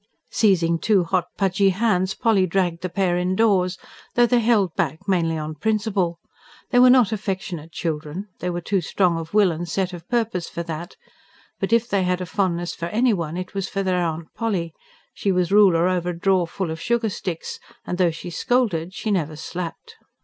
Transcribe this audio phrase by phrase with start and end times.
[0.31, 3.77] Seizing two hot, pudgy hands Polly dragged the pair indoors
[4.15, 6.17] though they held back mainly on principle.
[6.71, 10.49] They were not affectionate children; they were too strong of will and set of purpose
[10.49, 10.95] for that;
[11.59, 14.73] but if they had a fondness for anyone it was for their Aunt Polly:
[15.13, 19.35] she was ruler over a drawerful of sugar sticks, and though she scolded she never
[19.35, 19.97] slapped.